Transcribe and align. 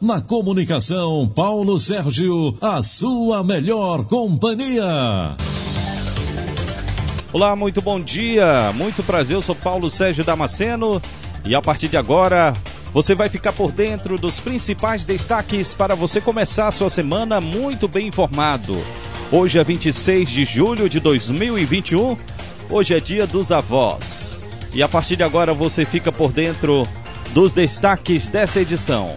Na 0.00 0.22
comunicação, 0.22 1.28
Paulo 1.28 1.78
Sérgio, 1.78 2.56
a 2.58 2.82
sua 2.82 3.44
melhor 3.44 4.06
companhia. 4.06 4.82
Olá, 7.30 7.54
muito 7.54 7.82
bom 7.82 8.00
dia, 8.00 8.72
muito 8.74 9.02
prazer, 9.02 9.36
eu 9.36 9.42
sou 9.42 9.54
Paulo 9.54 9.90
Sérgio 9.90 10.24
Damasceno 10.24 11.02
e 11.44 11.54
a 11.54 11.60
partir 11.60 11.88
de 11.88 11.98
agora 11.98 12.56
você 12.94 13.14
vai 13.14 13.28
ficar 13.28 13.52
por 13.52 13.72
dentro 13.72 14.16
dos 14.16 14.40
principais 14.40 15.04
destaques 15.04 15.74
para 15.74 15.94
você 15.94 16.18
começar 16.18 16.68
a 16.68 16.72
sua 16.72 16.88
semana 16.88 17.38
muito 17.38 17.86
bem 17.86 18.06
informado. 18.06 18.82
Hoje 19.30 19.58
é 19.58 19.64
26 19.64 20.30
de 20.30 20.46
julho 20.46 20.88
de 20.88 20.98
2021, 20.98 22.16
hoje 22.70 22.94
é 22.94 23.00
dia 23.00 23.26
dos 23.26 23.52
avós. 23.52 24.34
E 24.72 24.82
a 24.82 24.88
partir 24.88 25.16
de 25.16 25.24
agora 25.24 25.52
você 25.52 25.84
fica 25.84 26.10
por 26.10 26.32
dentro 26.32 26.88
dos 27.34 27.52
destaques 27.52 28.30
dessa 28.30 28.62
edição. 28.62 29.14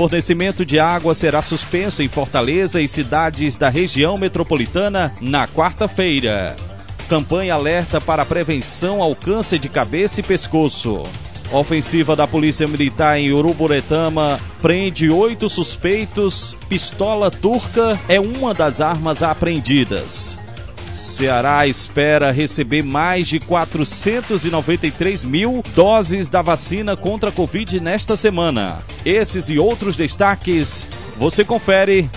Fornecimento 0.00 0.64
de 0.64 0.80
água 0.80 1.14
será 1.14 1.42
suspenso 1.42 2.02
em 2.02 2.08
Fortaleza 2.08 2.80
e 2.80 2.88
cidades 2.88 3.54
da 3.54 3.68
região 3.68 4.16
metropolitana 4.16 5.12
na 5.20 5.46
quarta-feira. 5.46 6.56
Campanha 7.06 7.52
alerta 7.52 8.00
para 8.00 8.24
prevenção 8.24 9.02
ao 9.02 9.14
câncer 9.14 9.58
de 9.58 9.68
cabeça 9.68 10.20
e 10.20 10.22
pescoço. 10.22 11.02
Ofensiva 11.52 12.16
da 12.16 12.26
Polícia 12.26 12.66
Militar 12.66 13.18
em 13.18 13.30
Uruburetama 13.30 14.40
prende 14.62 15.10
oito 15.10 15.50
suspeitos. 15.50 16.56
Pistola 16.66 17.30
turca 17.30 18.00
é 18.08 18.18
uma 18.18 18.54
das 18.54 18.80
armas 18.80 19.22
apreendidas. 19.22 20.39
Ceará 20.94 21.66
espera 21.66 22.30
receber 22.30 22.82
mais 22.82 23.26
de 23.26 23.40
493 23.40 25.24
mil 25.24 25.62
doses 25.74 26.28
da 26.28 26.42
vacina 26.42 26.96
contra 26.96 27.30
a 27.30 27.32
Covid 27.32 27.80
nesta 27.80 28.16
semana. 28.16 28.78
Esses 29.04 29.48
e 29.48 29.58
outros 29.58 29.96
destaques 29.96 30.86
você 31.16 31.44
confere 31.44 32.08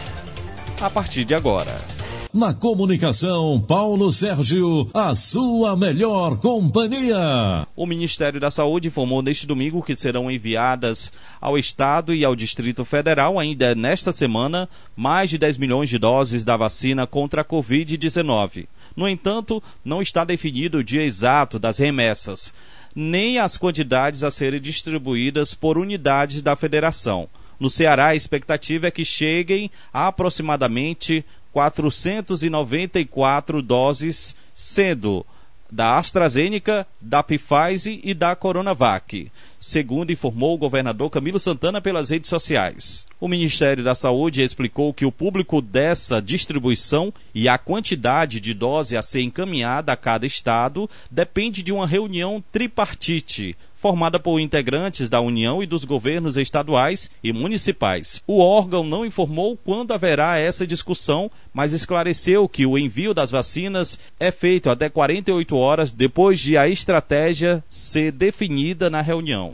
a 0.82 0.90
partir 0.90 1.24
de 1.26 1.34
agora. 1.34 1.93
Na 2.34 2.52
comunicação, 2.52 3.62
Paulo 3.62 4.12
Sérgio, 4.12 4.90
a 4.92 5.14
sua 5.14 5.78
melhor 5.78 6.40
companhia. 6.40 7.68
O 7.76 7.86
Ministério 7.86 8.40
da 8.40 8.50
Saúde 8.50 8.88
informou 8.88 9.22
neste 9.22 9.46
domingo 9.46 9.84
que 9.84 9.96
serão 9.96 10.32
enviadas 10.32 11.12
ao 11.40 11.60
Estado 11.60 12.12
e 12.12 12.26
ao 12.26 12.36
Distrito 12.36 12.84
Federal, 12.84 13.38
ainda 13.38 13.76
nesta 13.76 14.12
semana, 14.12 14.68
mais 14.96 15.30
de 15.30 15.38
10 15.38 15.60
milhões 15.60 15.90
de 15.90 16.00
doses 16.00 16.44
da 16.44 16.58
vacina 16.58 17.06
contra 17.06 17.42
a 17.42 17.46
Covid-19. 17.46 18.66
No 18.96 19.08
entanto, 19.08 19.62
não 19.86 20.02
está 20.02 20.24
definido 20.24 20.80
o 20.80 20.84
dia 20.84 21.04
exato 21.04 21.60
das 21.60 21.78
remessas, 21.78 22.52
nem 22.96 23.38
as 23.38 23.58
quantidades 23.58 24.24
a 24.24 24.32
serem 24.32 24.60
distribuídas 24.60 25.54
por 25.54 25.78
unidades 25.78 26.42
da 26.42 26.56
federação. 26.56 27.30
No 27.60 27.70
Ceará, 27.70 28.08
a 28.08 28.16
expectativa 28.16 28.88
é 28.88 28.92
que 28.92 29.06
cheguem 29.06 29.70
aproximadamente 29.94 31.24
494 31.54 33.62
doses, 33.62 34.36
sendo 34.54 35.26
da 35.72 35.98
AstraZeneca, 35.98 36.86
da 37.02 37.24
Pfizer 37.24 38.00
e 38.04 38.14
da 38.14 38.36
Coronavac, 38.36 39.32
segundo 39.60 40.12
informou 40.12 40.54
o 40.54 40.58
governador 40.58 41.10
Camilo 41.10 41.40
Santana 41.40 41.82
pelas 41.82 42.12
redes 42.12 42.30
sociais. 42.30 43.08
O 43.20 43.28
Ministério 43.28 43.84
da 43.84 43.96
Saúde 43.96 44.44
explicou 44.44 44.94
que 44.94 45.06
o 45.06 45.12
público 45.12 45.64
dessa 45.64 46.22
distribuição 46.22 47.12
e 47.34 47.50
a 47.50 47.58
quantidade 47.58 48.40
de 48.40 48.54
dose 48.54 48.96
a 48.96 49.02
ser 49.02 49.22
encaminhada 49.22 49.92
a 49.92 49.98
cada 49.98 50.28
estado 50.28 50.88
depende 51.10 51.64
de 51.64 51.72
uma 51.72 51.88
reunião 51.88 52.44
tripartite 52.52 53.58
formada 53.84 54.18
por 54.18 54.40
integrantes 54.40 55.10
da 55.10 55.20
União 55.20 55.62
e 55.62 55.66
dos 55.66 55.84
governos 55.84 56.38
estaduais 56.38 57.12
e 57.22 57.34
municipais. 57.34 58.24
O 58.26 58.40
órgão 58.40 58.82
não 58.82 59.06
informou 59.06 59.58
quando 59.58 59.92
haverá 59.92 60.38
essa 60.38 60.66
discussão, 60.66 61.30
mas 61.54 61.74
esclareceu 61.74 62.48
que 62.48 62.66
o 62.66 62.78
envio 62.78 63.14
das 63.14 63.30
vacinas 63.30 64.00
é 64.18 64.32
feito 64.32 64.70
até 64.70 64.88
48 64.88 65.58
horas 65.58 65.92
depois 65.92 66.40
de 66.40 66.56
a 66.56 66.66
estratégia 66.66 67.62
ser 67.70 68.14
definida 68.14 68.90
na 68.90 69.02
reunião. 69.02 69.52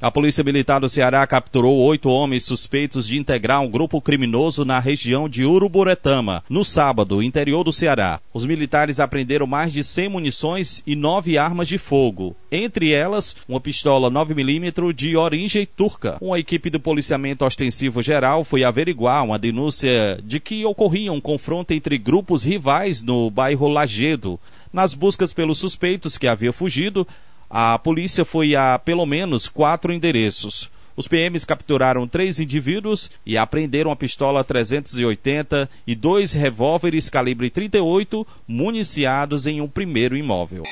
A 0.00 0.12
Polícia 0.12 0.44
Militar 0.44 0.78
do 0.78 0.88
Ceará 0.88 1.26
capturou 1.26 1.76
oito 1.78 2.08
homens 2.08 2.44
suspeitos 2.44 3.04
de 3.04 3.18
integrar 3.18 3.60
um 3.62 3.68
grupo 3.68 4.00
criminoso 4.00 4.64
na 4.64 4.78
região 4.78 5.28
de 5.28 5.44
Uruburetama, 5.44 6.44
no 6.48 6.64
sábado, 6.64 7.20
interior 7.20 7.64
do 7.64 7.72
Ceará. 7.72 8.20
Os 8.32 8.46
militares 8.46 9.00
apreenderam 9.00 9.44
mais 9.44 9.72
de 9.72 9.82
100 9.82 10.08
munições 10.08 10.84
e 10.86 10.94
nove 10.94 11.36
armas 11.36 11.66
de 11.66 11.78
fogo, 11.78 12.36
entre 12.48 12.92
elas 12.92 13.34
uma 13.48 13.60
pistola 13.60 14.08
9mm 14.08 14.92
de 14.92 15.16
origem 15.16 15.66
turca. 15.66 16.16
Uma 16.20 16.38
equipe 16.38 16.70
do 16.70 16.78
policiamento 16.78 17.44
ostensivo 17.44 18.00
geral 18.00 18.44
foi 18.44 18.62
averiguar 18.62 19.24
uma 19.24 19.38
denúncia 19.38 20.20
de 20.22 20.38
que 20.38 20.64
ocorria 20.64 21.12
um 21.12 21.20
confronto 21.20 21.74
entre 21.74 21.98
grupos 21.98 22.44
rivais 22.44 23.02
no 23.02 23.28
bairro 23.32 23.66
Lagedo. 23.66 24.38
Nas 24.72 24.94
buscas 24.94 25.32
pelos 25.32 25.58
suspeitos 25.58 26.18
que 26.18 26.28
havia 26.28 26.52
fugido, 26.52 27.06
a 27.50 27.78
polícia 27.78 28.24
foi 28.24 28.54
a 28.54 28.78
pelo 28.78 29.06
menos 29.06 29.48
quatro 29.48 29.92
endereços. 29.92 30.70
Os 30.96 31.06
PMs 31.06 31.46
capturaram 31.46 32.08
três 32.08 32.40
indivíduos 32.40 33.08
e 33.24 33.38
apreenderam 33.38 33.92
a 33.92 33.96
pistola 33.96 34.42
380 34.42 35.70
e 35.86 35.94
dois 35.94 36.32
revólveres 36.32 37.08
calibre 37.08 37.50
38 37.50 38.26
municiados 38.48 39.46
em 39.46 39.60
um 39.60 39.68
primeiro 39.68 40.16
imóvel. 40.16 40.64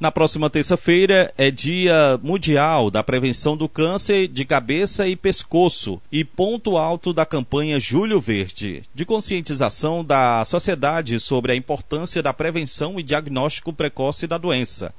Na 0.00 0.12
próxima 0.12 0.50
terça-feira 0.50 1.32
é 1.38 1.50
Dia 1.50 2.20
Mundial 2.22 2.90
da 2.90 3.02
Prevenção 3.02 3.56
do 3.56 3.68
Câncer 3.68 4.28
de 4.28 4.44
Cabeça 4.44 5.08
e 5.08 5.16
Pescoço 5.16 6.02
e 6.12 6.22
ponto 6.24 6.76
alto 6.76 7.12
da 7.12 7.24
campanha 7.24 7.80
Julho 7.80 8.20
Verde, 8.20 8.82
de 8.92 9.04
conscientização 9.06 10.04
da 10.04 10.44
sociedade 10.44 11.18
sobre 11.18 11.52
a 11.52 11.56
importância 11.56 12.22
da 12.22 12.34
prevenção 12.34 13.00
e 13.00 13.02
diagnóstico 13.02 13.72
precoce 13.72 14.26
da 14.26 14.36
doença. 14.36 14.92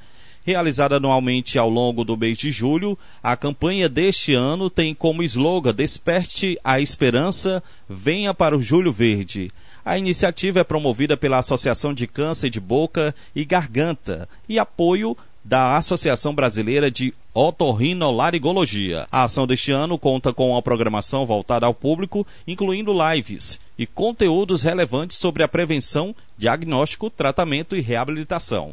Realizada 0.45 0.97
anualmente 0.97 1.57
ao 1.57 1.67
longo 1.67 2.05
do 2.05 2.15
mês 2.15 2.37
de 2.37 2.51
julho, 2.51 2.95
a 3.23 3.35
campanha 3.35 3.89
deste 3.89 4.35
ano 4.35 4.69
tem 4.69 4.93
como 4.93 5.23
slogan 5.23 5.73
Desperte 5.73 6.55
a 6.63 6.79
Esperança, 6.79 7.63
Venha 7.89 8.31
para 8.31 8.55
o 8.55 8.61
Julho 8.61 8.91
Verde. 8.91 9.49
A 9.83 9.97
iniciativa 9.97 10.59
é 10.59 10.63
promovida 10.63 11.17
pela 11.17 11.39
Associação 11.39 11.95
de 11.95 12.05
Câncer 12.05 12.51
de 12.51 12.59
Boca 12.59 13.15
e 13.35 13.43
Garganta 13.43 14.29
e 14.47 14.59
apoio 14.59 15.17
da 15.43 15.77
Associação 15.77 16.33
Brasileira 16.33 16.91
de 16.91 17.11
Otorrinolaringologia. 17.33 19.07
A 19.11 19.23
ação 19.23 19.47
deste 19.47 19.71
ano 19.71 19.97
conta 19.97 20.31
com 20.31 20.51
uma 20.51 20.61
programação 20.61 21.25
voltada 21.25 21.65
ao 21.65 21.73
público, 21.73 22.25
incluindo 22.47 22.93
lives 22.93 23.59
e 23.77 23.87
conteúdos 23.87 24.61
relevantes 24.61 25.17
sobre 25.17 25.41
a 25.41 25.47
prevenção, 25.47 26.15
diagnóstico, 26.37 27.09
tratamento 27.09 27.75
e 27.75 27.81
reabilitação. 27.81 28.71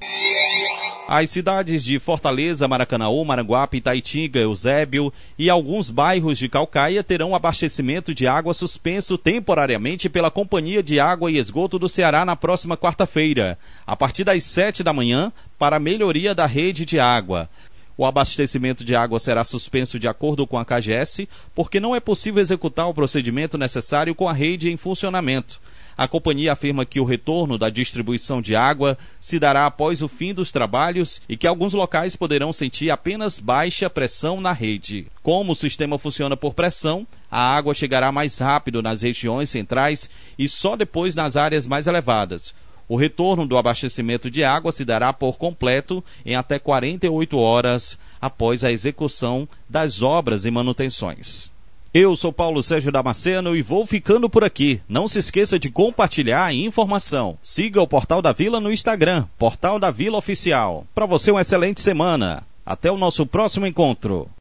As 1.08 1.30
cidades 1.30 1.84
de 1.84 1.98
Fortaleza, 1.98 2.66
Maracanaú, 2.66 3.24
Maranguape, 3.24 3.78
Itaitinga, 3.78 4.40
Eusébio 4.40 5.12
e 5.36 5.50
alguns 5.50 5.90
bairros 5.90 6.38
de 6.38 6.48
Calcaia 6.48 7.02
terão 7.02 7.34
abastecimento 7.34 8.14
de 8.14 8.26
água 8.26 8.54
suspenso 8.54 9.18
temporariamente 9.18 10.08
pela 10.08 10.30
Companhia 10.30 10.82
de 10.82 11.00
Água 11.00 11.30
e 11.30 11.38
Esgoto 11.38 11.78
do 11.78 11.88
Ceará 11.88 12.24
na 12.24 12.36
próxima 12.36 12.76
quarta-feira, 12.76 13.58
a 13.86 13.96
partir 13.96 14.24
das 14.24 14.44
7 14.44 14.82
da 14.82 14.92
manhã, 14.92 15.32
para 15.58 15.80
melhoria 15.80 16.34
da 16.34 16.46
rede 16.46 16.86
de 16.86 16.98
água. 16.98 17.50
O 17.96 18.06
abastecimento 18.06 18.84
de 18.84 18.96
água 18.96 19.18
será 19.18 19.44
suspenso 19.44 19.98
de 19.98 20.08
acordo 20.08 20.46
com 20.46 20.56
a 20.56 20.64
KGS, 20.64 21.28
porque 21.54 21.78
não 21.78 21.94
é 21.94 22.00
possível 22.00 22.40
executar 22.40 22.88
o 22.88 22.94
procedimento 22.94 23.58
necessário 23.58 24.14
com 24.14 24.28
a 24.28 24.32
rede 24.32 24.70
em 24.70 24.76
funcionamento. 24.76 25.60
A 25.96 26.08
companhia 26.08 26.52
afirma 26.52 26.86
que 26.86 27.00
o 27.00 27.04
retorno 27.04 27.58
da 27.58 27.68
distribuição 27.68 28.40
de 28.40 28.56
água 28.56 28.96
se 29.20 29.38
dará 29.38 29.66
após 29.66 30.02
o 30.02 30.08
fim 30.08 30.32
dos 30.32 30.50
trabalhos 30.50 31.20
e 31.28 31.36
que 31.36 31.46
alguns 31.46 31.74
locais 31.74 32.16
poderão 32.16 32.52
sentir 32.52 32.90
apenas 32.90 33.38
baixa 33.38 33.90
pressão 33.90 34.40
na 34.40 34.52
rede. 34.52 35.06
Como 35.22 35.52
o 35.52 35.56
sistema 35.56 35.98
funciona 35.98 36.36
por 36.36 36.54
pressão, 36.54 37.06
a 37.30 37.54
água 37.54 37.74
chegará 37.74 38.10
mais 38.10 38.38
rápido 38.38 38.82
nas 38.82 39.02
regiões 39.02 39.50
centrais 39.50 40.10
e 40.38 40.48
só 40.48 40.76
depois 40.76 41.14
nas 41.14 41.36
áreas 41.36 41.66
mais 41.66 41.86
elevadas. 41.86 42.54
O 42.88 42.96
retorno 42.96 43.46
do 43.46 43.56
abastecimento 43.56 44.30
de 44.30 44.44
água 44.44 44.72
se 44.72 44.84
dará 44.84 45.12
por 45.12 45.38
completo 45.38 46.04
em 46.26 46.34
até 46.34 46.58
48 46.58 47.38
horas 47.38 47.98
após 48.20 48.64
a 48.64 48.72
execução 48.72 49.48
das 49.68 50.02
obras 50.02 50.44
e 50.44 50.50
manutenções. 50.50 51.51
Eu 51.94 52.16
sou 52.16 52.32
Paulo 52.32 52.62
Sérgio 52.62 52.90
Damasceno 52.90 53.54
e 53.54 53.60
vou 53.60 53.84
ficando 53.84 54.30
por 54.30 54.42
aqui. 54.42 54.80
Não 54.88 55.06
se 55.06 55.18
esqueça 55.18 55.58
de 55.58 55.68
compartilhar 55.68 56.42
a 56.42 56.54
informação. 56.54 57.36
Siga 57.42 57.82
o 57.82 57.86
Portal 57.86 58.22
da 58.22 58.32
Vila 58.32 58.58
no 58.58 58.72
Instagram, 58.72 59.26
Portal 59.38 59.78
da 59.78 59.90
Vila 59.90 60.16
Oficial. 60.16 60.86
Para 60.94 61.04
você, 61.04 61.30
uma 61.30 61.42
excelente 61.42 61.82
semana. 61.82 62.44
Até 62.64 62.90
o 62.90 62.96
nosso 62.96 63.26
próximo 63.26 63.66
encontro. 63.66 64.26